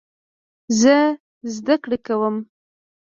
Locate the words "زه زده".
0.79-1.75